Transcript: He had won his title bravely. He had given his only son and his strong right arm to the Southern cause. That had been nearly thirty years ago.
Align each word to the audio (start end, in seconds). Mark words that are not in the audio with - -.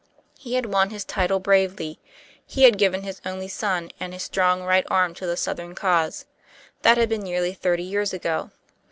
He 0.39 0.55
had 0.55 0.65
won 0.65 0.89
his 0.89 1.05
title 1.05 1.39
bravely. 1.39 1.99
He 2.47 2.63
had 2.63 2.79
given 2.79 3.03
his 3.03 3.21
only 3.23 3.47
son 3.47 3.91
and 3.99 4.13
his 4.13 4.23
strong 4.23 4.63
right 4.63 4.83
arm 4.89 5.13
to 5.13 5.27
the 5.27 5.37
Southern 5.37 5.75
cause. 5.75 6.25
That 6.81 6.97
had 6.97 7.07
been 7.07 7.21
nearly 7.21 7.53
thirty 7.53 7.83
years 7.83 8.11
ago. 8.11 8.49